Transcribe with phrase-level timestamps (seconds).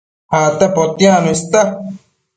[0.37, 1.61] Acte potiacno ista